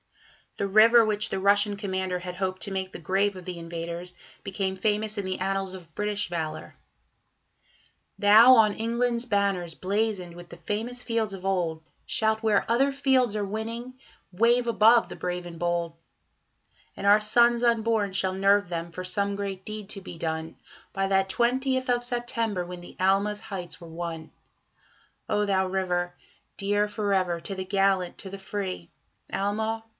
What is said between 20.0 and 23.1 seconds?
be done, By that twentieth of September, when the